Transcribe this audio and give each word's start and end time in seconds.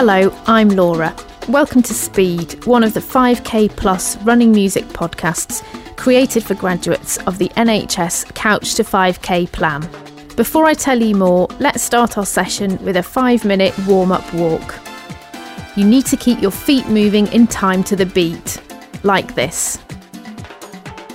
Hello, 0.00 0.32
I'm 0.46 0.68
Laura. 0.68 1.12
Welcome 1.48 1.82
to 1.82 1.92
Speed, 1.92 2.64
one 2.66 2.84
of 2.84 2.94
the 2.94 3.00
5K 3.00 3.74
plus 3.74 4.16
running 4.18 4.52
music 4.52 4.84
podcasts 4.84 5.60
created 5.96 6.44
for 6.44 6.54
graduates 6.54 7.18
of 7.26 7.38
the 7.38 7.48
NHS 7.56 8.32
Couch 8.36 8.76
to 8.76 8.84
5K 8.84 9.50
plan. 9.50 9.80
Before 10.36 10.66
I 10.66 10.74
tell 10.74 11.02
you 11.02 11.16
more, 11.16 11.48
let's 11.58 11.82
start 11.82 12.16
our 12.16 12.24
session 12.24 12.78
with 12.84 12.96
a 12.96 13.02
five 13.02 13.44
minute 13.44 13.74
warm 13.88 14.12
up 14.12 14.32
walk. 14.34 14.76
You 15.74 15.84
need 15.84 16.06
to 16.06 16.16
keep 16.16 16.40
your 16.40 16.52
feet 16.52 16.86
moving 16.86 17.26
in 17.32 17.48
time 17.48 17.82
to 17.82 17.96
the 17.96 18.06
beat, 18.06 18.62
like 19.02 19.34
this. 19.34 19.78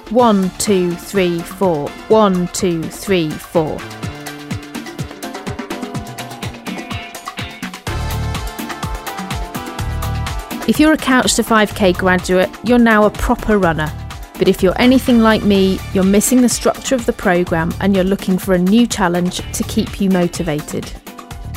One, 0.10 0.50
two, 0.58 0.92
three, 0.94 1.40
four. 1.40 1.88
One, 2.10 2.50
two, 2.50 2.84
three, 2.84 3.30
four. 3.30 3.80
If 10.66 10.80
you're 10.80 10.94
a 10.94 10.98
Couch 10.98 11.34
to 11.36 11.44
5K 11.44 11.98
graduate, 11.98 12.50
you're 12.64 12.80
now 12.80 13.04
a 13.04 13.10
proper 13.10 13.58
runner. 13.58 13.92
But 14.40 14.48
if 14.48 14.64
you're 14.64 14.82
anything 14.82 15.20
like 15.20 15.44
me, 15.44 15.78
you're 15.94 16.06
missing 16.06 16.42
the 16.42 16.48
structure 16.48 16.96
of 16.96 17.06
the 17.06 17.12
programme 17.12 17.74
and 17.82 17.94
you're 17.94 18.06
looking 18.06 18.38
for 18.38 18.54
a 18.54 18.58
new 18.58 18.88
challenge 18.88 19.42
to 19.52 19.64
keep 19.64 20.00
you 20.00 20.10
motivated. 20.10 20.90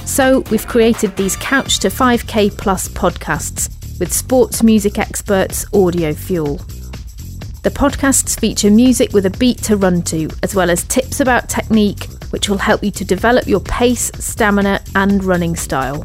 So, 0.04 0.40
we've 0.50 0.66
created 0.66 1.16
these 1.16 1.36
Couch 1.36 1.78
to 1.80 1.88
5K 1.88 2.58
Plus 2.58 2.88
podcasts 2.88 3.70
with 4.00 4.12
sports 4.12 4.64
music 4.64 4.98
experts 4.98 5.64
Audio 5.72 6.12
Fuel. 6.12 6.56
The 7.62 7.70
podcasts 7.70 8.38
feature 8.38 8.72
music 8.72 9.12
with 9.12 9.26
a 9.26 9.38
beat 9.38 9.58
to 9.64 9.76
run 9.76 10.02
to, 10.02 10.28
as 10.42 10.56
well 10.56 10.68
as 10.68 10.82
tips 10.82 11.20
about 11.20 11.48
technique, 11.48 12.08
which 12.30 12.48
will 12.48 12.58
help 12.58 12.82
you 12.82 12.90
to 12.90 13.04
develop 13.04 13.46
your 13.46 13.60
pace, 13.60 14.10
stamina, 14.16 14.80
and 14.96 15.22
running 15.22 15.54
style. 15.54 16.02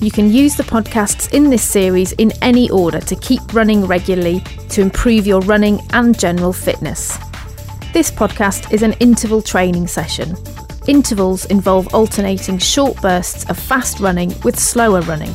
You 0.00 0.12
can 0.12 0.32
use 0.32 0.54
the 0.54 0.62
podcasts 0.62 1.32
in 1.32 1.50
this 1.50 1.64
series 1.64 2.12
in 2.12 2.30
any 2.40 2.70
order 2.70 3.00
to 3.00 3.16
keep 3.16 3.40
running 3.52 3.84
regularly 3.84 4.40
to 4.68 4.80
improve 4.80 5.26
your 5.26 5.40
running 5.40 5.80
and 5.92 6.16
general 6.16 6.52
fitness. 6.52 7.18
This 7.92 8.08
podcast 8.08 8.72
is 8.72 8.82
an 8.82 8.92
interval 9.00 9.42
training 9.42 9.88
session. 9.88 10.36
Intervals 10.86 11.46
involve 11.46 11.92
alternating 11.92 12.58
short 12.58 13.00
bursts 13.02 13.50
of 13.50 13.58
fast 13.58 13.98
running 13.98 14.32
with 14.44 14.56
slower 14.56 15.00
running. 15.00 15.34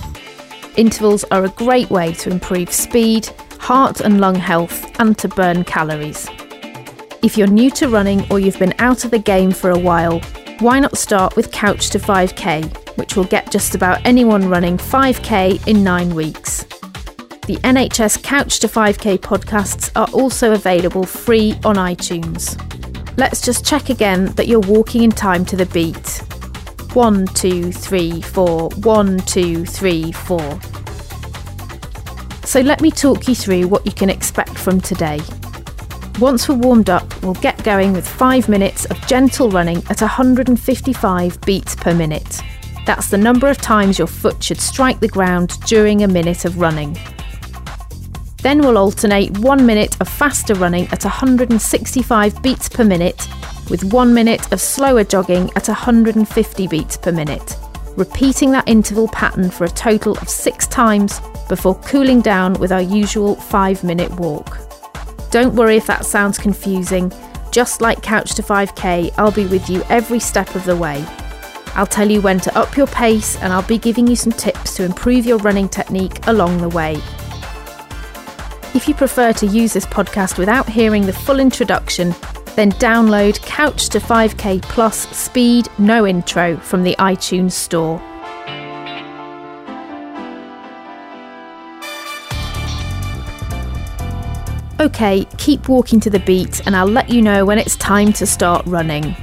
Intervals 0.77 1.25
are 1.25 1.44
a 1.44 1.50
great 1.50 1.89
way 1.89 2.14
to 2.14 2.30
improve 2.30 2.72
speed, 2.72 3.30
heart 3.59 4.00
and 4.00 4.22
lung 4.22 4.36
health, 4.36 4.98
and 4.98 5.17
to 5.17 5.27
burn 5.27 5.66
calories. 5.66 6.30
If 7.22 7.38
you're 7.38 7.48
new 7.48 7.70
to 7.72 7.89
running 7.89 8.25
or 8.31 8.39
you've 8.39 8.59
been 8.59 8.75
out 8.80 9.03
of 9.03 9.11
the 9.11 9.20
game 9.20 9.52
for 9.52 9.72
a 9.72 9.77
while, 9.77 10.22
why 10.59 10.80
not 10.80 10.98
start 10.98 11.36
with 11.36 11.52
Couch 11.52 11.89
to 11.89 12.00
5K 12.00 12.83
which 12.95 13.16
will 13.16 13.23
get 13.25 13.52
just 13.52 13.75
about 13.75 14.05
anyone 14.05 14.49
running 14.49 14.77
5k 14.77 15.67
in 15.67 15.83
nine 15.83 16.13
weeks. 16.16 16.63
The 17.45 17.58
NHS 17.58 18.23
Couch 18.23 18.59
to 18.59 18.67
5k 18.67 19.17
podcasts 19.17 19.91
are 19.95 20.08
also 20.13 20.53
available 20.53 21.03
free 21.03 21.53
on 21.66 21.75
iTunes. 21.75 22.58
Let's 23.17 23.41
just 23.41 23.66
check 23.66 23.89
again 23.89 24.27
that 24.36 24.47
you're 24.47 24.61
walking 24.61 25.03
in 25.03 25.11
time 25.11 25.44
to 25.45 25.58
the 25.58 25.66
beat. 25.67 26.23
One, 26.95 27.25
two, 27.27 27.71
three, 27.71 28.21
four, 28.21 28.69
one, 28.83 29.17
two, 29.19 29.66
three, 29.66 30.11
four. 30.11 30.59
So 32.45 32.61
let 32.61 32.81
me 32.81 32.91
talk 32.91 33.27
you 33.27 33.36
through 33.36 33.67
what 33.67 33.86
you 33.86 33.91
can 33.91 34.09
expect 34.09 34.58
from 34.58 34.80
today. 34.80 35.19
Once 36.19 36.47
we're 36.47 36.55
warmed 36.55 36.89
up, 36.89 37.21
we'll 37.23 37.33
get 37.36 37.61
going 37.64 37.91
with 37.91 38.08
five 38.08 38.47
minutes 38.47 38.86
of 38.86 39.08
gentle 39.08 39.49
running 39.49 39.77
at 39.89 39.99
155 39.99 41.41
beats 41.41 41.75
per 41.75 41.94
minute. 41.94 42.41
That's 42.86 43.09
the 43.09 43.17
number 43.17 43.48
of 43.48 43.58
times 43.58 43.98
your 43.98 44.08
foot 44.08 44.44
should 44.44 44.59
strike 44.59 45.00
the 45.00 45.08
ground 45.08 45.58
during 45.66 46.03
a 46.03 46.08
minute 46.08 46.45
of 46.45 46.59
running. 46.59 46.98
Then 48.42 48.59
we'll 48.59 48.78
alternate 48.78 49.38
one 49.38 49.66
minute 49.66 50.00
of 50.02 50.09
faster 50.09 50.53
running 50.56 50.88
at 50.88 51.06
165 51.06 52.44
beats 52.44 52.67
per 52.67 52.83
minute 52.83 53.27
with 53.70 53.86
one 53.86 54.14
minute 54.14 54.52
of 54.52 54.60
slower 54.60 55.05
jogging 55.05 55.49
at 55.55 55.70
150 55.70 56.67
beats 56.67 56.98
per 56.98 57.14
minute, 57.14 57.55
repeating 57.95 58.52
that 58.52 58.67
interval 58.67 59.08
pattern 59.08 59.50
for 59.50 59.64
a 59.64 59.70
total 59.70 60.17
of 60.17 60.27
six 60.27 60.67
times 60.67 61.21
before 61.48 61.80
cooling 61.82 62.20
down 62.20 62.54
with 62.55 62.73
our 62.73 62.82
usual 62.82 63.36
five 63.36 63.82
minute 63.83 64.11
walk. 64.20 64.58
Don't 65.32 65.55
worry 65.55 65.77
if 65.77 65.88
that 65.88 66.05
sounds 66.05 66.38
confusing, 66.38 67.11
just 67.52 67.80
like 67.80 68.04
Couch 68.04 68.36
to 68.36 68.44
5K, 68.44 69.14
I'll 69.17 69.32
be 69.32 69.45
with 69.45 69.70
you 69.70 69.83
every 69.89 70.20
step 70.20 70.54
of 70.55 70.65
the 70.65 70.76
way. 70.76 71.05
I'll 71.76 71.88
tell 71.88 72.10
you 72.10 72.22
when 72.22 72.39
to 72.42 72.58
up 72.58 72.78
your 72.78 72.88
pace 72.88 73.36
and 73.38 73.52
I'll 73.52 73.64
be 73.64 73.78
giving 73.78 74.08
you 74.08 74.16
some 74.16 74.32
tips 74.32 74.76
to 74.76 74.84
improve 74.84 75.26
your 75.26 75.38
running 75.39 75.67
technique 75.67 76.26
along 76.28 76.60
the 76.60 76.70
way. 76.70 77.02
If 78.76 78.88
you 78.88 78.94
prefer 78.94 79.34
to 79.34 79.45
use 79.45 79.73
this 79.73 79.86
podcast 79.86 80.38
without 80.38 80.67
hearing 80.67 81.06
the 81.06 81.14
full 81.14 81.39
introduction, 81.39 82.14
then 82.56 82.72
download 82.73 83.42
Couch 83.42 83.89
to 83.89 84.00
5K 84.00 84.62
Plus 84.64 85.08
Speed 85.16 85.67
No 85.78 86.06
Intro 86.06 86.58
from 86.58 86.83
the 86.83 86.95
iTunes 87.00 87.52
Store. 87.52 88.02
Okay, 94.80 95.26
keep 95.38 95.70
walking 95.70 96.00
to 96.02 96.10
the 96.10 96.20
beat 96.20 96.66
and 96.66 96.76
I'll 96.76 96.86
let 96.86 97.10
you 97.10 97.22
know 97.22 97.45
when 97.45 97.58
it's 97.58 97.76
time 97.78 98.12
to 98.14 98.26
start 98.26 98.66
running. 98.66 99.16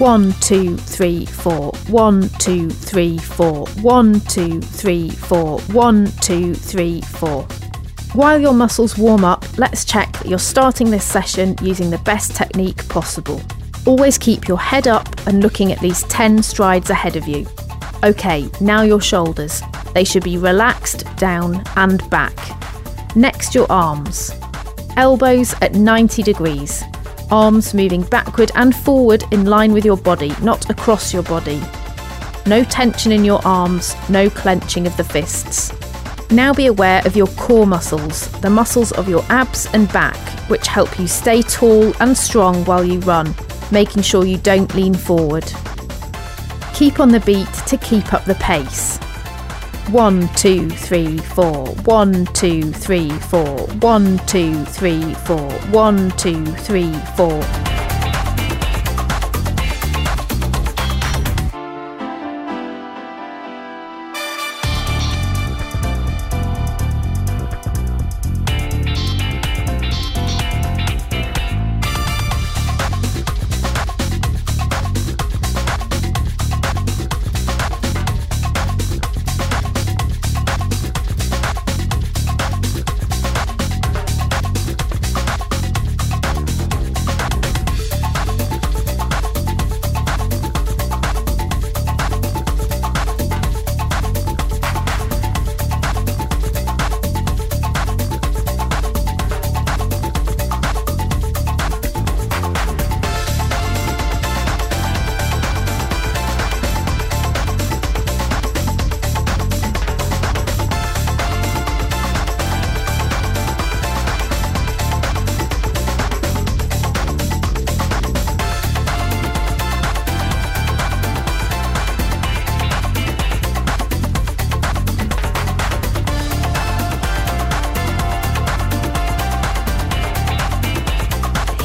One, 0.00 0.32
two, 0.40 0.78
three, 0.78 1.26
four. 1.26 1.72
One, 1.88 2.30
two, 2.38 2.70
three, 2.70 3.18
four. 3.18 3.66
One, 3.82 4.20
two, 4.20 4.62
three, 4.62 5.10
four. 5.10 5.60
One, 5.72 6.10
two, 6.22 6.54
three, 6.54 7.02
four. 7.02 7.42
While 8.14 8.40
your 8.40 8.54
muscles 8.54 8.96
warm 8.96 9.26
up, 9.26 9.44
let's 9.58 9.84
check 9.84 10.10
that 10.14 10.26
you're 10.26 10.38
starting 10.38 10.90
this 10.90 11.04
session 11.04 11.54
using 11.60 11.90
the 11.90 11.98
best 11.98 12.34
technique 12.34 12.88
possible. 12.88 13.42
Always 13.84 14.16
keep 14.16 14.48
your 14.48 14.58
head 14.58 14.88
up 14.88 15.06
and 15.26 15.42
looking 15.42 15.70
at 15.70 15.82
least 15.82 16.08
10 16.08 16.42
strides 16.44 16.88
ahead 16.88 17.16
of 17.16 17.28
you. 17.28 17.46
Okay, 18.02 18.48
now 18.58 18.80
your 18.80 19.02
shoulders. 19.02 19.60
They 19.92 20.04
should 20.04 20.24
be 20.24 20.38
relaxed 20.38 21.04
down 21.18 21.62
and 21.76 22.08
back. 22.08 22.34
Next, 23.14 23.54
your 23.54 23.70
arms. 23.70 24.30
Elbows 24.96 25.54
at 25.60 25.74
90 25.74 26.22
degrees 26.22 26.84
arms 27.30 27.74
moving 27.74 28.02
backward 28.02 28.50
and 28.54 28.74
forward 28.74 29.24
in 29.30 29.46
line 29.46 29.72
with 29.72 29.84
your 29.84 29.96
body, 29.96 30.34
not 30.42 30.70
across 30.70 31.12
your 31.12 31.22
body. 31.22 31.60
No 32.46 32.64
tension 32.64 33.12
in 33.12 33.24
your 33.24 33.40
arms, 33.46 33.94
no 34.08 34.30
clenching 34.30 34.86
of 34.86 34.96
the 34.96 35.04
fists. 35.04 35.72
Now 36.30 36.54
be 36.54 36.66
aware 36.66 37.02
of 37.04 37.16
your 37.16 37.26
core 37.28 37.66
muscles, 37.66 38.30
the 38.40 38.50
muscles 38.50 38.92
of 38.92 39.08
your 39.08 39.24
abs 39.28 39.66
and 39.74 39.92
back, 39.92 40.16
which 40.48 40.66
help 40.66 40.98
you 40.98 41.06
stay 41.06 41.42
tall 41.42 41.92
and 42.00 42.16
strong 42.16 42.64
while 42.64 42.84
you 42.84 43.00
run, 43.00 43.34
making 43.70 44.02
sure 44.02 44.24
you 44.24 44.38
don't 44.38 44.74
lean 44.74 44.94
forward. 44.94 45.44
Keep 46.72 47.00
on 47.00 47.08
the 47.08 47.20
beat 47.26 47.52
to 47.66 47.76
keep 47.76 48.12
up 48.12 48.24
the 48.24 48.36
pace. 48.36 48.98
One, 49.90 50.28
two, 50.34 50.70
three, 50.70 51.18
four. 51.18 51.66
One, 51.84 52.24
two, 52.26 52.70
three, 52.70 53.10
four. 53.10 53.58
One, 53.80 54.18
two, 54.26 54.64
three, 54.66 55.14
four. 55.14 55.50
One, 55.72 56.12
two, 56.12 56.46
three, 56.46 56.94
four. 57.16 57.69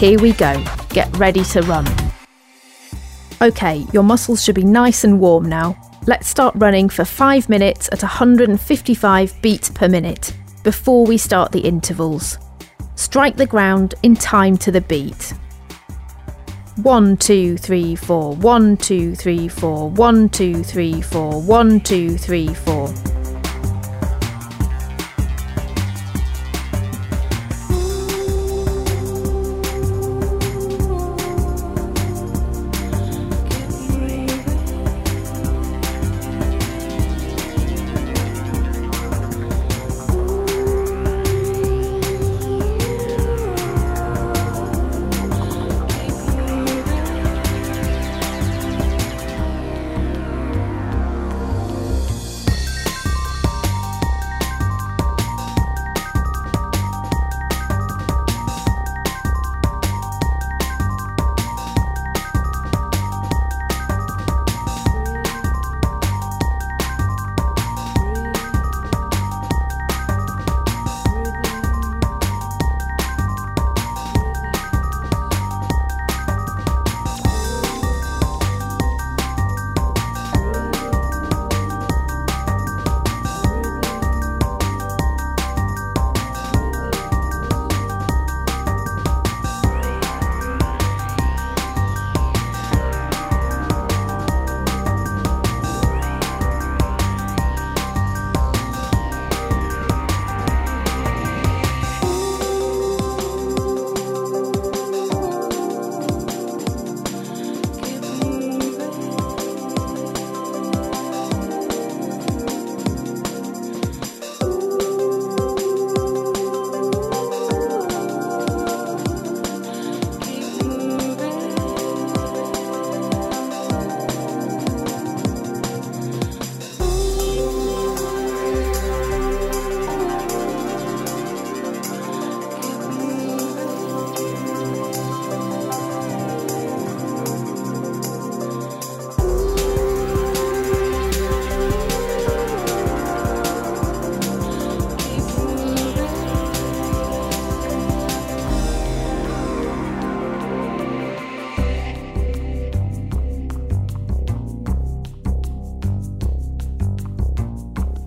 Here 0.06 0.20
we 0.20 0.34
go. 0.34 0.64
Get 0.90 1.18
ready 1.18 1.44
to 1.46 1.64
run. 1.64 1.88
Okay, 3.42 3.88
your 3.92 4.04
muscles 4.04 4.44
should 4.44 4.54
be 4.54 4.64
nice 4.64 5.04
and 5.04 5.20
warm 5.20 5.50
now. 5.50 5.76
Let's 6.06 6.28
start 6.28 6.54
running 6.58 6.90
for 6.90 7.06
5 7.06 7.50
minutes 7.50 7.90
at 7.92 8.04
155 8.04 9.42
beats 9.42 9.72
per 9.72 9.90
minute 9.90 10.32
before 10.62 11.08
we 11.08 11.18
start 11.18 11.52
the 11.52 11.62
intervals. 11.62 12.38
Strike 12.94 13.36
the 13.36 13.48
ground 13.48 13.96
in 14.04 14.16
time 14.16 14.58
to 14.58 14.72
the 14.72 14.82
beat. 14.82 15.34
One, 16.84 17.18
two, 17.18 17.58
three, 17.58 17.96
four, 17.96 18.36
one, 18.36 18.78
two, 18.78 19.16
three, 19.16 19.48
four, 19.48 19.90
one, 19.90 20.30
two, 20.30 20.64
three, 20.64 21.02
four, 21.02 21.42
one, 21.42 21.80
two, 21.80 22.16
three, 22.16 22.54
four. 22.54 22.94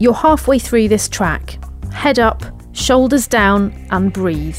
You're 0.00 0.14
halfway 0.14 0.58
through 0.58 0.88
this 0.88 1.08
track. 1.08 1.58
Head 1.92 2.18
up, 2.18 2.44
shoulders 2.72 3.26
down, 3.26 3.74
and 3.90 4.12
breathe. 4.12 4.58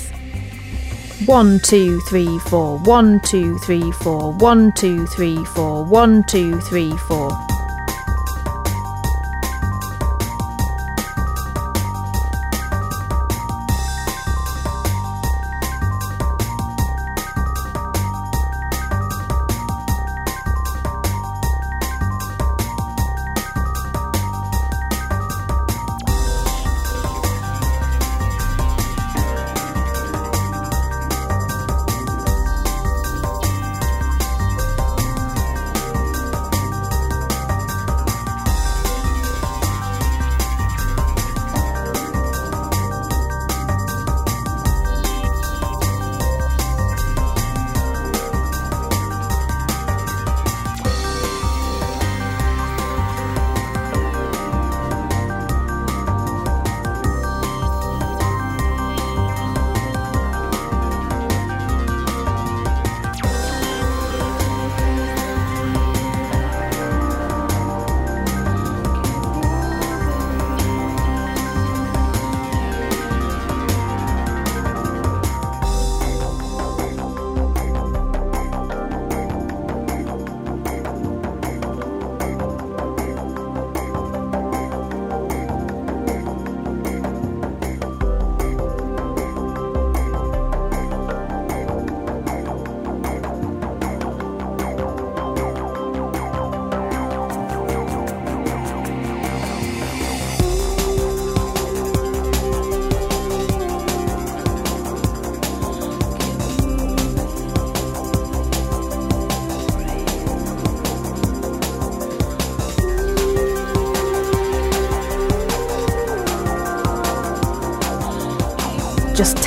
One, 1.26 1.60
two, 1.64 2.00
three, 2.02 2.40
four. 2.40 2.80
One, 2.80 3.22
two, 3.24 3.58
three, 3.60 3.92
four. 3.92 4.34
One, 4.34 4.74
two, 4.76 5.06
three, 5.08 5.44
four. 5.46 5.86
One, 5.86 6.24
two, 6.28 6.60
three, 6.62 6.96
four. 7.08 7.30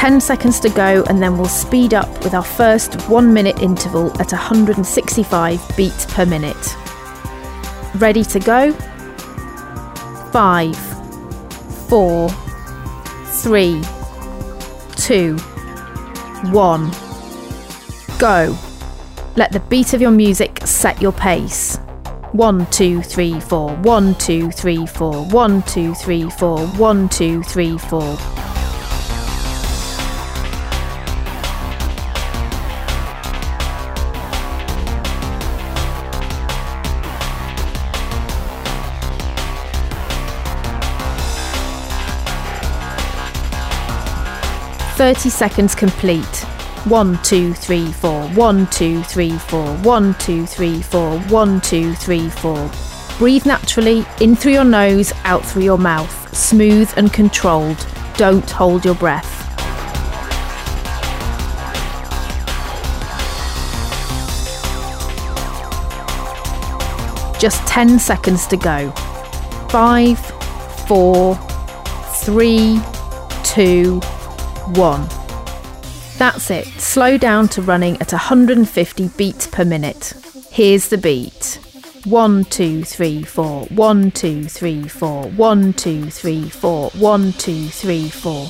10 0.02 0.20
seconds 0.20 0.58
to 0.58 0.68
go, 0.68 1.04
and 1.04 1.22
then 1.22 1.38
we'll 1.38 1.46
speed 1.46 1.94
up 1.94 2.08
with 2.24 2.34
our 2.34 2.42
first 2.42 3.00
one 3.08 3.32
minute 3.32 3.62
interval 3.62 4.10
at 4.20 4.32
165 4.32 5.76
beats 5.76 6.06
per 6.06 6.26
minute. 6.26 6.76
Ready 7.94 8.24
to 8.24 8.40
go? 8.40 8.72
Five, 10.32 10.76
four, 11.88 12.30
three, 13.44 13.80
two, 14.96 15.36
one. 16.50 16.90
Go. 18.18 18.58
Let 19.36 19.52
the 19.52 19.62
beat 19.68 19.94
of 19.94 20.00
your 20.00 20.10
music 20.10 20.66
set 20.66 21.00
your 21.00 21.12
pace. 21.12 21.76
One, 22.32 22.66
two, 22.72 23.02
three, 23.02 23.38
four. 23.38 23.76
One, 23.76 24.16
two, 24.16 24.50
three, 24.50 24.84
four. 24.84 25.24
One, 25.26 25.62
two, 25.62 25.94
three, 25.94 26.28
four. 26.28 26.66
One, 26.70 27.08
two, 27.08 27.44
three, 27.44 27.78
four. 27.78 28.18
30 45.02 45.30
seconds 45.30 45.74
complete. 45.74 46.36
1, 46.84 47.18
2, 47.24 47.52
3, 47.54 47.90
4, 47.90 48.28
1, 48.28 48.66
2, 48.68 49.02
3, 49.02 49.36
4, 49.36 49.76
1, 49.78 50.14
2, 50.14 50.46
3, 50.46 50.80
4, 50.80 51.18
1, 51.18 51.60
2, 51.60 51.94
3, 51.94 52.28
4. 52.28 52.70
Breathe 53.18 53.44
naturally, 53.44 54.06
in 54.20 54.36
through 54.36 54.52
your 54.52 54.62
nose, 54.62 55.12
out 55.24 55.44
through 55.44 55.64
your 55.64 55.76
mouth, 55.76 56.32
smooth 56.32 56.88
and 56.96 57.12
controlled. 57.12 57.84
Don't 58.16 58.48
hold 58.48 58.84
your 58.84 58.94
breath. 58.94 59.26
Just 67.40 67.66
10 67.66 67.98
seconds 67.98 68.46
to 68.46 68.56
go. 68.56 68.92
5, 69.70 70.18
4, 70.86 71.34
3, 71.34 72.80
2, 73.42 74.00
one. 74.76 75.06
That's 76.18 76.50
it. 76.50 76.66
Slow 76.78 77.18
down 77.18 77.48
to 77.48 77.62
running 77.62 78.00
at 78.00 78.12
150 78.12 79.08
beats 79.16 79.46
per 79.46 79.64
minute. 79.64 80.14
Here's 80.50 80.88
the 80.88 80.98
beat. 80.98 81.58
One, 82.04 82.44
two, 82.44 82.84
three, 82.84 83.22
four. 83.22 83.66
One, 83.66 84.10
two, 84.10 84.44
three, 84.44 84.88
four. 84.88 85.28
One, 85.30 85.72
two, 85.72 86.10
three, 86.10 86.48
four. 86.48 86.90
One, 86.90 87.32
two, 87.32 87.68
three, 87.68 88.08
four. 88.08 88.48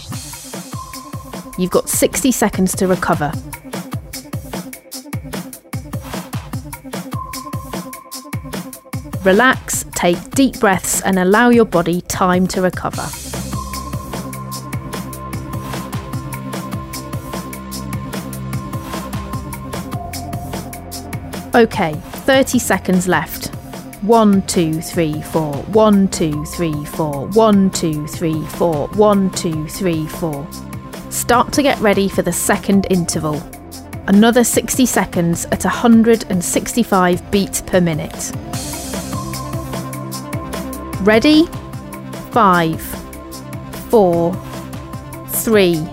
You've 1.58 1.70
got 1.70 1.88
60 1.88 2.32
seconds 2.32 2.74
to 2.76 2.86
recover. 2.86 3.32
Relax, 9.24 9.84
take 9.94 10.30
deep 10.32 10.58
breaths, 10.58 11.00
and 11.02 11.18
allow 11.18 11.50
your 11.50 11.64
body 11.64 12.00
time 12.02 12.46
to 12.48 12.60
recover. 12.60 13.06
Okay, 21.54 21.92
30 21.92 22.58
seconds 22.58 23.06
left. 23.06 23.48
One, 24.00 24.40
two, 24.46 24.80
three, 24.80 25.20
four. 25.20 25.52
One, 25.64 26.08
two, 26.08 26.46
three, 26.46 26.82
four. 26.86 27.26
One, 27.28 27.70
two, 27.70 28.06
three, 28.06 28.42
four. 28.46 28.88
One, 28.88 29.28
two, 29.32 29.68
three, 29.68 30.06
four. 30.06 30.48
Start 31.10 31.52
to 31.52 31.62
get 31.62 31.78
ready 31.80 32.08
for 32.08 32.22
the 32.22 32.32
second 32.32 32.86
interval. 32.88 33.34
Another 34.06 34.44
60 34.44 34.86
seconds 34.86 35.44
at 35.52 35.62
165 35.62 37.30
beats 37.30 37.60
per 37.60 37.82
minute. 37.82 38.32
Ready? 41.02 41.44
Five, 42.30 42.80
four, 43.90 44.34
three, 45.28 45.86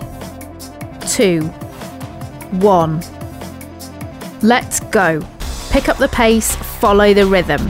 two, 1.06 1.42
one. 2.62 3.02
Let's 4.40 4.80
go. 4.80 5.20
Pick 5.70 5.88
up 5.88 5.98
the 5.98 6.08
pace, 6.08 6.56
follow 6.56 7.14
the 7.14 7.24
rhythm. 7.24 7.68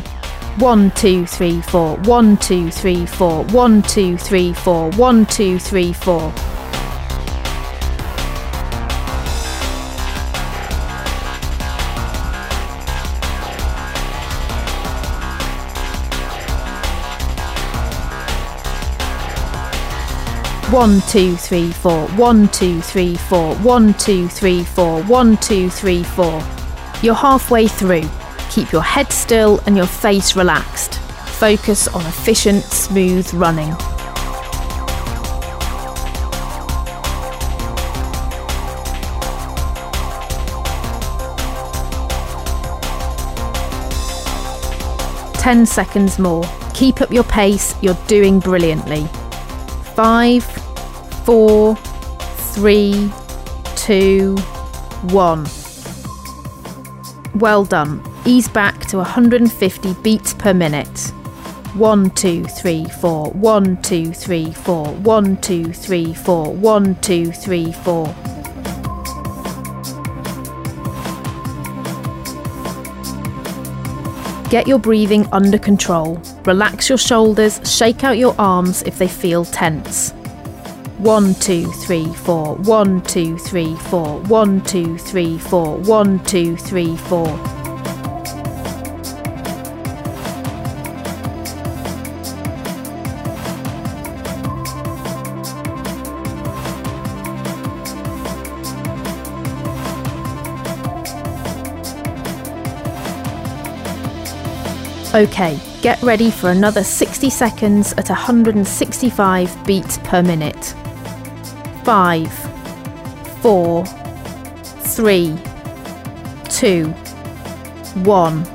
One, 0.58 0.90
two, 0.92 1.26
three, 1.26 1.60
four. 1.60 1.96
One, 1.98 2.38
two, 2.38 2.70
three, 2.70 3.04
four. 3.04 3.44
One, 3.44 3.82
two, 3.82 4.16
three, 4.16 4.54
four. 4.54 4.90
One, 4.92 5.26
two, 5.26 5.58
three, 5.58 5.92
four. 5.92 6.32
One, 20.70 21.02
two, 21.02 21.36
three, 21.36 21.70
four. 21.72 22.06
One, 22.16 22.48
two, 22.48 22.80
three, 22.80 23.16
four. 23.16 23.54
One, 23.56 23.92
two, 23.94 24.26
three, 24.28 24.64
four. 24.64 25.02
One, 25.02 25.36
two, 25.36 25.68
three, 25.68 26.02
four. 26.02 26.42
You're 27.02 27.14
halfway 27.14 27.66
through. 27.66 28.04
Keep 28.50 28.72
your 28.72 28.82
head 28.82 29.10
still 29.10 29.60
and 29.66 29.76
your 29.76 29.86
face 29.86 30.36
relaxed. 30.36 30.98
Focus 31.38 31.88
on 31.88 32.04
efficient, 32.04 32.62
smooth 32.64 33.32
running. 33.32 33.74
Ten 45.40 45.64
seconds 45.64 46.18
more. 46.18 46.44
Keep 46.74 47.00
up 47.00 47.10
your 47.10 47.24
pace, 47.24 47.74
you're 47.82 47.94
doing 48.06 48.40
brilliantly. 48.40 49.06
Five, 49.94 50.44
four, 51.24 51.76
three, 51.76 53.10
two, 53.74 54.36
one. 55.08 55.46
Well 57.34 57.64
done. 57.64 58.02
Ease 58.26 58.48
back 58.48 58.86
to 58.86 58.96
150 58.98 59.94
beats 60.02 60.34
per 60.34 60.52
minute. 60.52 61.12
One, 61.74 62.10
two, 62.10 62.44
three, 62.44 62.84
four. 62.86 63.30
One, 63.30 63.80
two, 63.82 64.12
three, 64.12 64.52
four. 64.52 64.88
One, 64.94 65.36
two, 65.40 65.72
three, 65.72 66.12
four. 66.12 66.52
One, 66.52 66.96
two, 66.96 67.30
three, 67.30 67.72
four. 67.72 68.06
Get 74.50 74.66
your 74.66 74.80
breathing 74.80 75.28
under 75.30 75.58
control. 75.58 76.20
Relax 76.44 76.88
your 76.88 76.98
shoulders, 76.98 77.60
shake 77.64 78.02
out 78.02 78.18
your 78.18 78.34
arms 78.36 78.82
if 78.82 78.98
they 78.98 79.06
feel 79.06 79.44
tense. 79.44 80.12
One, 81.00 81.34
two, 81.36 81.66
three, 81.72 82.12
four. 82.12 82.56
One, 82.56 83.00
two, 83.00 83.38
three, 83.38 83.74
four. 83.74 84.20
One, 84.24 84.60
two, 84.60 84.98
three, 84.98 85.38
four. 85.38 85.78
One, 85.78 86.22
two, 86.24 86.58
three, 86.58 86.94
four. 86.94 87.26
Okay, 105.14 105.58
get 105.80 106.00
ready 106.02 106.30
for 106.30 106.50
another 106.50 106.84
60 106.84 107.30
seconds 107.30 107.94
at 107.94 108.10
165 108.10 109.66
beats 109.66 109.96
per 110.04 110.22
minute. 110.22 110.74
Five, 111.90 112.32
four, 113.42 113.84
three, 114.94 115.36
two, 116.48 116.86
one. 118.04 118.46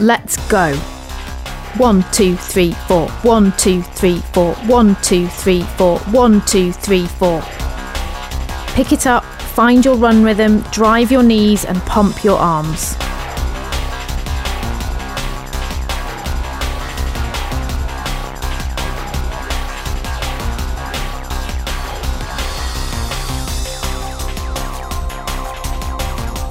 Let's 0.00 0.36
go. 0.48 0.74
One, 1.76 2.04
two, 2.10 2.34
three, 2.34 2.72
four. 2.88 3.08
One, 3.22 3.52
two, 3.56 3.82
three, 3.82 4.18
four. 4.32 4.56
One, 4.66 4.96
two, 5.00 5.28
three, 5.28 5.62
four. 5.62 6.00
One, 6.10 6.44
two, 6.44 6.72
three, 6.72 7.06
four. 7.06 7.40
Pick 8.74 8.90
it 8.92 9.06
up, 9.06 9.22
find 9.54 9.84
your 9.84 9.94
run 9.94 10.24
rhythm, 10.24 10.62
drive 10.72 11.12
your 11.12 11.22
knees, 11.22 11.64
and 11.64 11.80
pump 11.82 12.24
your 12.24 12.40
arms. 12.40 12.96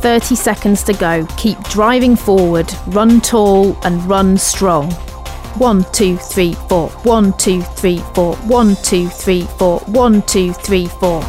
Thirty 0.01 0.35
seconds 0.35 0.83
to 0.85 0.93
go. 0.93 1.27
Keep 1.37 1.59
driving 1.65 2.15
forward, 2.15 2.73
run 2.87 3.21
tall, 3.21 3.77
and 3.85 4.03
run 4.09 4.35
strong. 4.35 4.91
One, 5.59 5.85
two, 5.91 6.17
three, 6.17 6.53
four. 6.53 6.89
One, 7.03 7.37
two, 7.37 7.61
three, 7.61 7.99
four. 8.15 8.35
One, 8.37 8.75
two, 8.77 9.07
three, 9.09 9.43
four. 9.59 9.79
One, 9.81 10.23
two, 10.23 10.53
three, 10.53 10.87
four. 10.87 11.21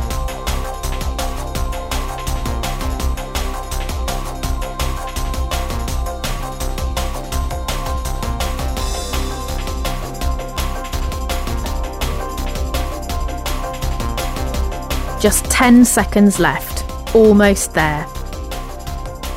Just 15.21 15.45
10 15.51 15.85
seconds 15.85 16.41
left. 16.41 17.15
Almost 17.15 17.75
there. 17.75 18.07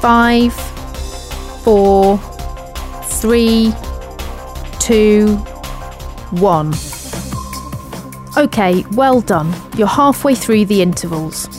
Five, 0.06 0.54
four, 1.64 2.20
three, 3.06 3.74
two, 4.80 5.36
one. 6.30 6.76
Okay, 8.38 8.86
well 8.92 9.20
done. 9.20 9.52
You're 9.76 9.88
halfway 9.88 10.36
through 10.36 10.66
the 10.66 10.84
intervals. 10.84 11.50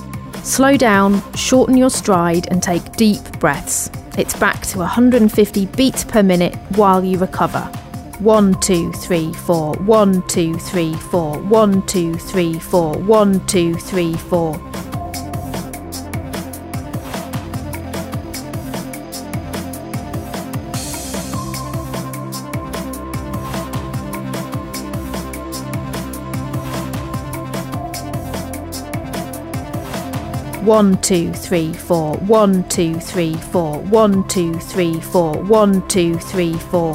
Slow 0.45 0.77
down, 0.77 1.21
shorten 1.35 1.77
your 1.77 1.91
stride, 1.91 2.47
and 2.53 2.63
take 2.63 2.93
deep 2.93 3.21
breaths. 3.41 3.91
It's 4.17 4.39
back 4.39 4.63
to 4.67 4.79
150 4.79 5.67
beats 5.67 6.05
per 6.05 6.23
minute 6.23 6.55
while 6.77 7.03
you 7.03 7.19
recover. 7.19 7.63
One, 8.21 8.55
two, 8.61 8.93
three, 8.93 9.33
four, 9.33 9.75
one, 9.75 10.25
two, 10.29 10.55
three, 10.55 10.95
four, 10.95 11.37
one, 11.41 11.85
two, 11.87 12.15
three, 12.15 12.61
four, 12.61 12.97
one, 12.97 13.45
two, 13.49 13.75
three, 13.75 14.15
four. 14.15 14.57
One, 30.67 31.01
two, 31.01 31.33
three, 31.33 31.73
four, 31.73 32.17
one, 32.17 32.69
two, 32.69 32.99
three, 32.99 33.35
four, 33.37 33.79
one, 33.83 34.27
two, 34.27 34.53
three, 34.55 34.99
four, 34.99 35.41
one, 35.45 35.87
two, 35.87 36.19
three, 36.19 36.55
four. 36.55 36.95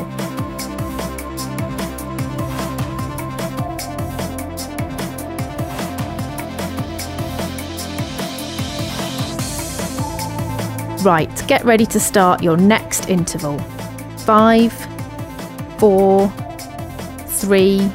Right, 11.01 11.31
get 11.47 11.63
ready 11.63 11.85
to 11.85 11.99
start 12.01 12.43
your 12.43 12.57
next 12.57 13.07
interval. 13.07 13.57
Five, 14.25 14.73
four, 15.79 16.27
three, 17.25 17.89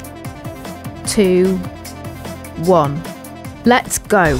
two, 1.05 1.55
one. 2.65 2.99
Let's 3.63 3.99
go. 3.99 4.39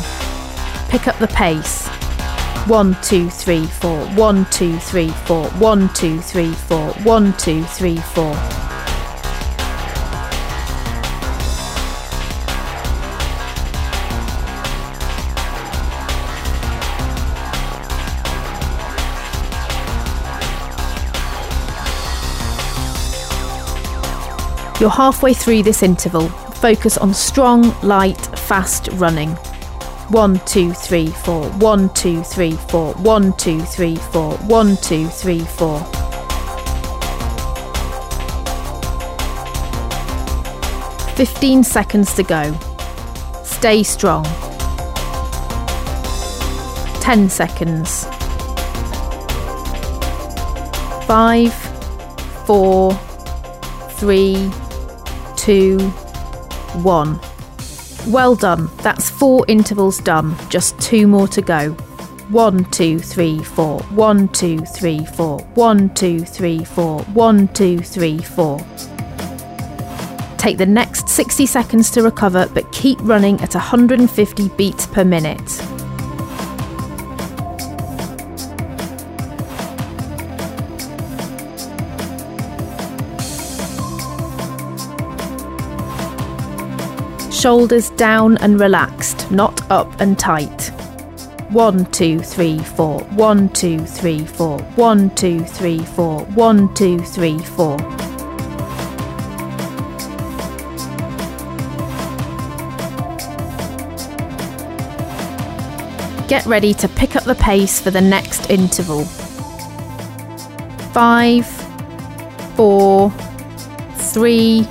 Pick 0.90 1.08
up 1.08 1.18
the 1.20 1.28
pace. 1.28 1.86
One, 2.68 2.98
two, 3.02 3.30
three, 3.30 3.66
four. 3.66 4.06
One, 4.16 4.46
two, 4.52 4.78
three, 4.80 5.10
four. 5.10 5.48
One, 5.52 5.94
two, 5.94 6.20
three, 6.20 6.52
four. 6.54 6.92
One, 7.04 7.36
two, 7.38 7.64
three, 7.64 7.98
four. 7.98 8.34
You're 24.80 24.92
halfway 24.92 25.34
through 25.34 25.64
this 25.64 25.84
interval. 25.84 26.30
Focus 26.30 26.98
on 26.98 27.14
strong, 27.14 27.76
light, 27.82 28.22
fast 28.38 28.90
running. 28.94 29.36
One, 30.10 30.40
two, 30.46 30.72
three, 30.72 31.08
four. 31.08 31.50
One, 31.60 31.90
two, 31.94 32.24
three, 32.24 32.54
four. 32.54 32.94
One, 32.94 33.36
two, 33.36 33.60
three, 33.60 33.98
four. 33.98 34.38
One, 34.38 34.78
two, 34.78 35.10
three, 35.10 35.42
four. 35.42 35.80
Fifteen 41.16 41.62
seconds 41.62 42.14
to 42.16 42.24
go. 42.24 42.58
Stay 43.44 43.84
strong. 43.84 44.24
Ten 47.02 47.30
seconds. 47.30 48.06
Five, 51.06 51.54
four, 52.46 52.94
three, 53.98 54.50
two, 55.36 55.80
one. 56.82 57.20
Well 58.08 58.36
done. 58.36 58.70
That's 58.78 59.10
four 59.10 59.44
intervals 59.50 60.00
done. 60.00 60.36
Just 60.50 60.80
two 60.80 61.08
more 61.08 61.28
to 61.28 61.42
go. 61.42 61.72
One, 62.30 62.64
two, 62.72 63.00
three, 63.00 63.44
four. 63.44 63.82
One, 63.84 64.30
two, 64.30 64.60
three, 64.60 65.06
four. 65.06 65.40
One, 65.56 65.94
two, 65.94 66.22
three, 66.22 66.64
four. 66.64 67.02
One, 67.14 67.50
two, 67.50 67.80
three, 67.80 68.20
four. 68.20 68.60
Take 70.38 70.58
the 70.58 70.66
next 70.66 71.10
60 71.10 71.46
seconds 71.46 71.92
to 71.92 72.02
recover, 72.02 72.50
but 72.54 72.72
keep 72.72 72.98
running 73.02 73.42
at 73.42 73.54
150 73.54 74.50
beats 74.50 74.86
per 74.88 75.04
minute. 75.04 75.77
Shoulders 87.48 87.92
down 87.92 88.36
and 88.40 88.60
relaxed, 88.60 89.32
not 89.32 89.72
up 89.72 90.02
and 90.02 90.20
tight. 90.20 90.70
One, 91.48 91.86
two, 91.92 92.20
three, 92.20 92.60
four. 92.60 93.00
One, 93.04 93.48
two, 93.54 93.80
three, 93.86 94.26
four. 94.26 94.60
One, 94.76 95.16
two, 95.16 95.46
three, 95.46 95.80
four. 95.80 96.26
One, 96.26 96.74
two, 96.74 97.00
three, 97.00 97.40
four. 97.40 97.78
Get 106.28 106.46
ready 106.46 106.74
to 106.74 106.90
pick 106.90 107.16
up 107.16 107.24
the 107.24 107.38
pace 107.40 107.80
for 107.80 107.92
the 107.92 108.02
next 108.02 108.50
interval. 108.50 109.06
Five, 110.92 111.48
four, 112.58 113.10
three, 113.96 114.68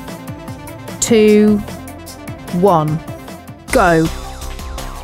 two, 1.00 1.58
one. 2.61 2.99
Go. 3.73 4.07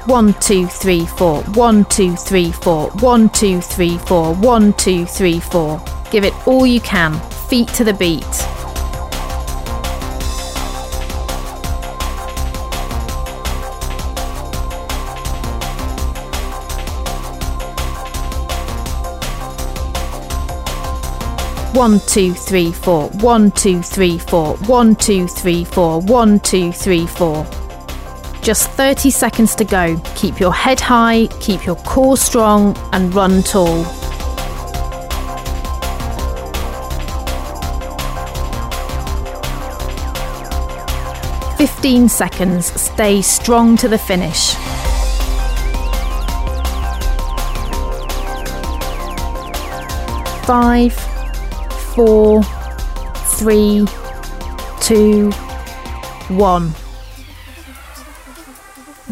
One, 0.07 0.35
two, 0.35 0.67
three, 0.67 1.07
four. 1.07 1.43
One, 1.55 1.85
two, 1.87 2.17
three, 2.17 2.53
four. 2.53 2.91
One, 3.01 3.29
two, 3.31 3.61
three, 3.61 3.99
four. 3.99 4.35
One, 4.35 4.73
two, 4.75 5.07
three, 5.07 5.41
four. 5.41 5.83
Give 6.11 6.25
it 6.25 6.35
all 6.47 6.67
you 6.67 6.81
can. 6.81 7.19
Feet 7.49 7.69
to 7.69 7.85
the 7.85 7.95
beat. 7.95 8.42
One, 21.83 21.99
two, 22.07 22.33
three, 22.33 22.71
four. 22.71 23.09
One, 23.09 23.51
two, 23.51 23.83
three, 23.83 24.17
four. 24.17 24.55
One, 24.69 24.95
two, 24.95 25.27
three, 25.27 25.65
four. 25.65 26.01
One, 26.01 26.39
two, 26.39 26.71
three, 26.71 27.09
four. 27.09 27.45
Just 28.41 28.71
30 28.71 29.11
seconds 29.11 29.57
to 29.57 29.65
go. 29.65 30.01
Keep 30.15 30.39
your 30.39 30.53
head 30.53 30.79
high, 30.79 31.27
keep 31.41 31.67
your 31.67 31.75
core 31.75 32.17
strong, 32.17 32.79
and 32.93 33.13
run 33.13 33.43
tall. 33.43 33.83
Fifteen 41.57 42.09
seconds. 42.09 42.67
Stay 42.81 43.23
strong 43.23 43.77
to 43.79 43.89
the 43.89 43.99
finish. 43.99 44.55
Five, 50.47 51.12
four, 51.95 52.43
three, 53.37 53.87
two, 54.81 55.31
one. 56.29 56.73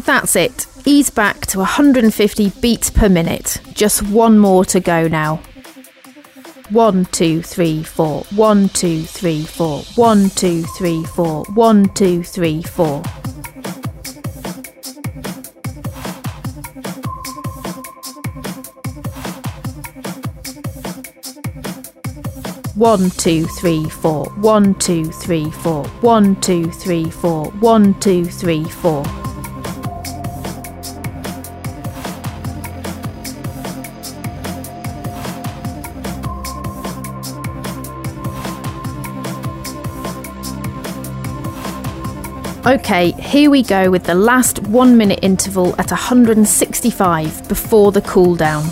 That's 0.03 0.35
it. 0.35 0.65
Ease 0.85 1.11
back 1.11 1.45
to 1.47 1.59
150 1.59 2.49
beats 2.61 2.89
per 2.89 3.07
minute. 3.07 3.61
Just 3.73 4.01
one 4.01 4.39
more 4.39 4.65
to 4.65 4.79
go 4.79 5.07
now. 5.07 5.41
One, 6.71 7.05
two, 7.05 7.41
three, 7.41 7.83
four. 7.83 8.23
One, 8.31 8.69
two, 8.69 9.03
three, 9.03 9.43
four. 9.43 9.81
One, 9.95 10.29
two, 10.29 10.63
three, 10.63 11.03
four. 11.03 11.43
One, 11.53 11.89
two, 11.89 12.23
three, 12.23 12.63
four. 12.63 13.03
One, 22.81 23.11
two, 23.11 23.45
three, 23.45 23.87
four. 23.87 24.25
One, 24.37 24.73
two, 24.73 25.05
three, 25.05 25.51
four. 25.51 25.85
One, 26.01 26.35
two, 26.41 26.71
three, 26.71 27.11
four. 27.11 27.51
One, 27.59 27.93
two, 27.99 28.25
three, 28.25 28.63
four. 28.63 29.05
Okay, 42.65 43.11
here 43.11 43.51
we 43.51 43.61
go 43.61 43.91
with 43.91 44.05
the 44.05 44.15
last 44.15 44.57
one 44.63 44.97
minute 44.97 45.19
interval 45.21 45.79
at 45.79 45.91
165 45.91 47.47
before 47.47 47.91
the 47.91 48.01
cool 48.01 48.35
down. 48.35 48.63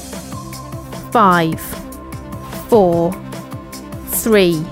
Five, 1.12 1.62
four, 2.70 3.12
three, 4.24 4.66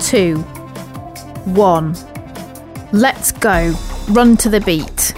two, 0.00 0.38
one. 1.44 1.94
Let's 2.92 3.30
go. 3.30 3.72
Run 4.08 4.36
to 4.38 4.48
the 4.48 4.60
beat. 4.60 5.12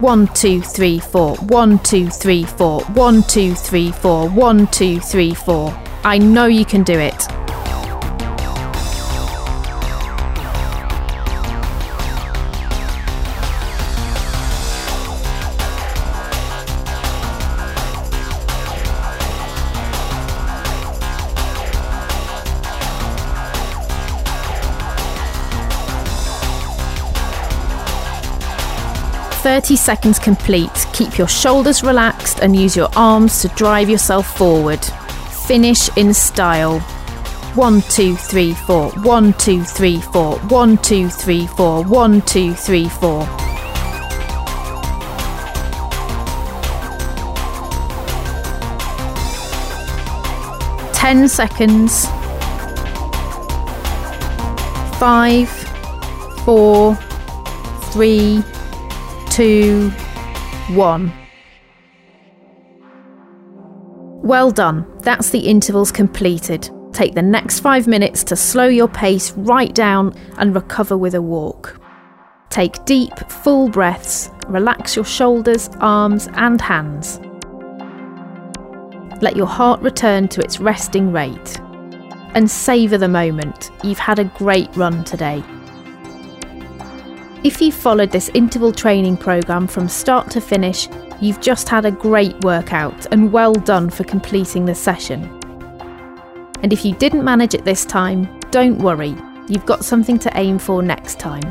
One, 0.00 0.26
two, 0.28 0.62
three, 0.62 1.00
four. 1.00 1.36
One, 1.36 1.78
two, 1.80 2.08
three, 2.08 2.44
four. 2.44 2.80
One, 2.94 3.22
two, 3.24 3.54
three, 3.54 3.92
four. 3.92 4.30
One, 4.30 4.66
two, 4.68 5.00
three, 5.00 5.34
four. 5.34 5.70
I 6.02 6.16
know 6.16 6.46
you 6.46 6.64
can 6.64 6.82
do 6.82 6.98
it. 6.98 7.27
Thirty 29.48 29.76
seconds 29.76 30.18
complete. 30.18 30.86
Keep 30.92 31.16
your 31.16 31.26
shoulders 31.26 31.82
relaxed 31.82 32.40
and 32.40 32.54
use 32.54 32.76
your 32.76 32.90
arms 32.94 33.40
to 33.40 33.48
drive 33.48 33.88
yourself 33.88 34.36
forward. 34.36 34.84
Finish 35.46 35.88
in 35.96 36.12
style. 36.12 36.80
One, 37.54 37.80
two, 37.80 38.14
three, 38.14 38.52
four. 38.52 38.90
One, 38.90 39.32
two, 39.32 39.64
three, 39.64 40.02
four. 40.02 40.38
One, 40.48 40.76
two, 40.76 41.08
three, 41.08 41.46
four. 41.46 41.82
One, 41.82 42.20
two, 42.20 42.52
three, 42.52 42.90
four. 42.90 43.24
Ten 50.92 51.26
seconds. 51.26 52.04
Five, 54.98 55.48
four, 56.44 56.96
three, 57.92 58.44
two, 59.38 59.88
one. 60.70 61.12
Well 64.24 64.50
done, 64.50 64.84
that's 65.02 65.30
the 65.30 65.38
intervals 65.38 65.92
completed. 65.92 66.68
Take 66.92 67.14
the 67.14 67.22
next 67.22 67.60
five 67.60 67.86
minutes 67.86 68.24
to 68.24 68.34
slow 68.34 68.66
your 68.66 68.88
pace 68.88 69.30
right 69.36 69.72
down 69.72 70.12
and 70.38 70.56
recover 70.56 70.98
with 70.98 71.14
a 71.14 71.22
walk. 71.22 71.80
Take 72.50 72.84
deep, 72.84 73.16
full 73.30 73.68
breaths, 73.68 74.28
relax 74.48 74.96
your 74.96 75.04
shoulders, 75.04 75.70
arms, 75.78 76.28
and 76.32 76.60
hands. 76.60 77.20
Let 79.22 79.36
your 79.36 79.46
heart 79.46 79.80
return 79.82 80.26
to 80.30 80.40
its 80.40 80.58
resting 80.58 81.12
rate. 81.12 81.60
And 82.34 82.50
savour 82.50 82.98
the 82.98 83.06
moment. 83.06 83.70
You've 83.84 84.00
had 84.00 84.18
a 84.18 84.24
great 84.24 84.74
run 84.76 85.04
today. 85.04 85.44
If 87.44 87.60
you've 87.62 87.74
followed 87.74 88.10
this 88.10 88.30
interval 88.34 88.72
training 88.72 89.16
programme 89.16 89.68
from 89.68 89.88
start 89.88 90.28
to 90.32 90.40
finish, 90.40 90.88
you've 91.20 91.40
just 91.40 91.68
had 91.68 91.84
a 91.84 91.90
great 91.92 92.36
workout 92.40 93.06
and 93.12 93.32
well 93.32 93.52
done 93.52 93.90
for 93.90 94.02
completing 94.02 94.64
the 94.64 94.74
session. 94.74 95.22
And 96.64 96.72
if 96.72 96.84
you 96.84 96.96
didn't 96.96 97.22
manage 97.22 97.54
it 97.54 97.64
this 97.64 97.84
time, 97.84 98.40
don't 98.50 98.78
worry, 98.78 99.14
you've 99.46 99.66
got 99.66 99.84
something 99.84 100.18
to 100.18 100.36
aim 100.36 100.58
for 100.58 100.82
next 100.82 101.20
time. 101.20 101.44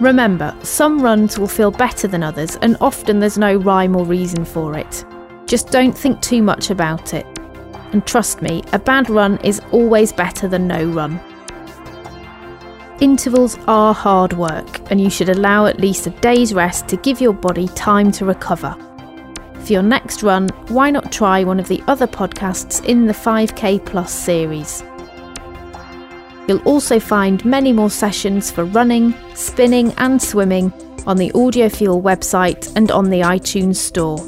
Remember, 0.00 0.56
some 0.62 1.02
runs 1.02 1.38
will 1.38 1.46
feel 1.46 1.70
better 1.70 2.08
than 2.08 2.22
others, 2.22 2.56
and 2.62 2.78
often 2.80 3.20
there's 3.20 3.36
no 3.36 3.56
rhyme 3.56 3.94
or 3.94 4.06
reason 4.06 4.46
for 4.46 4.78
it. 4.78 5.04
Just 5.44 5.68
don't 5.68 5.96
think 5.96 6.22
too 6.22 6.42
much 6.42 6.70
about 6.70 7.12
it. 7.12 7.26
And 7.92 8.06
trust 8.06 8.40
me, 8.40 8.62
a 8.72 8.78
bad 8.78 9.10
run 9.10 9.38
is 9.44 9.60
always 9.72 10.10
better 10.10 10.48
than 10.48 10.66
no 10.66 10.86
run. 10.86 11.20
Intervals 13.02 13.58
are 13.66 13.92
hard 13.92 14.32
work, 14.34 14.88
and 14.88 15.00
you 15.00 15.10
should 15.10 15.28
allow 15.28 15.66
at 15.66 15.80
least 15.80 16.06
a 16.06 16.10
day's 16.20 16.54
rest 16.54 16.86
to 16.86 16.96
give 16.98 17.20
your 17.20 17.32
body 17.32 17.66
time 17.66 18.12
to 18.12 18.24
recover. 18.24 18.76
For 19.58 19.72
your 19.72 19.82
next 19.82 20.22
run, 20.22 20.50
why 20.68 20.92
not 20.92 21.10
try 21.10 21.42
one 21.42 21.58
of 21.58 21.66
the 21.66 21.82
other 21.88 22.06
podcasts 22.06 22.84
in 22.84 23.06
the 23.06 23.12
5K 23.12 23.84
Plus 23.84 24.14
series? 24.14 24.84
You'll 26.46 26.62
also 26.62 27.00
find 27.00 27.44
many 27.44 27.72
more 27.72 27.90
sessions 27.90 28.52
for 28.52 28.66
running, 28.66 29.14
spinning, 29.34 29.92
and 29.94 30.22
swimming 30.22 30.72
on 31.04 31.16
the 31.16 31.32
Audiofuel 31.32 32.00
website 32.00 32.72
and 32.76 32.92
on 32.92 33.10
the 33.10 33.22
iTunes 33.22 33.78
Store. 33.78 34.18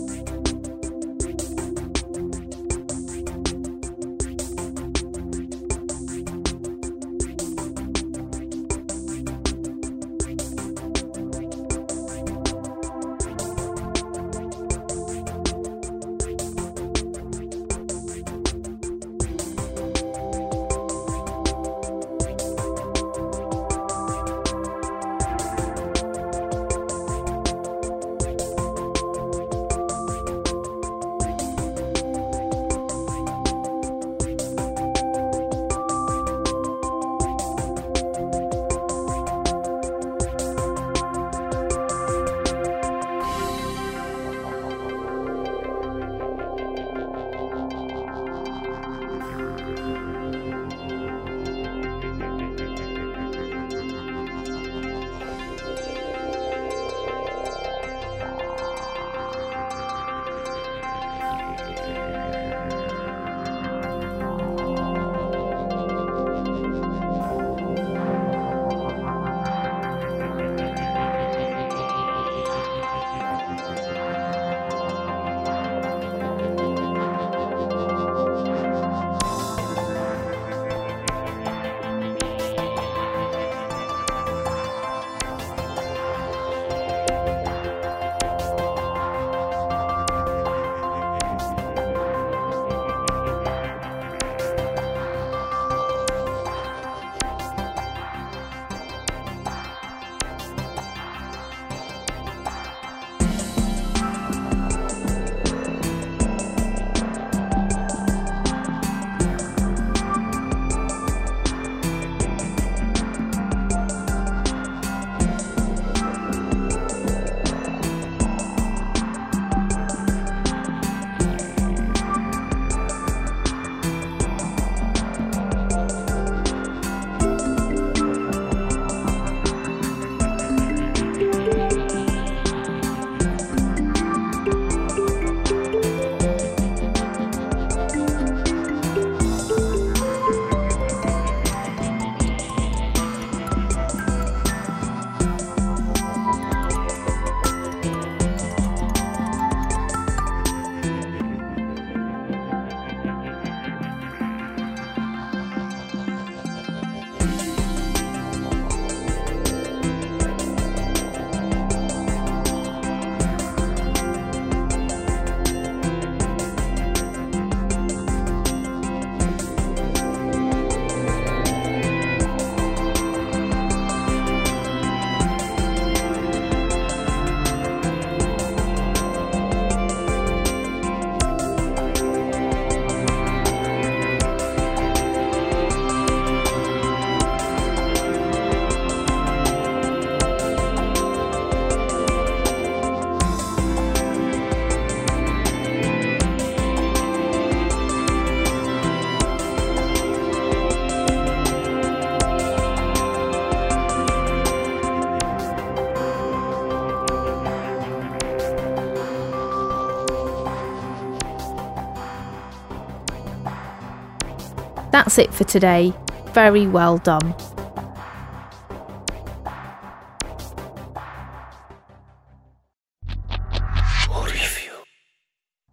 That's 215.05 215.19
it 215.19 215.35
for 215.35 215.45
today. 215.45 215.93
Very 216.33 216.67
well 216.67 216.99
done. 216.99 217.35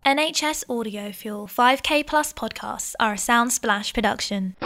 NHS 0.05 0.65
Audio 0.69 1.13
Fuel 1.13 1.47
5K 1.47 2.05
Plus 2.05 2.33
podcasts 2.33 2.95
are 2.99 3.13
a 3.13 3.15
Soundsplash 3.15 3.93
production. 3.93 4.57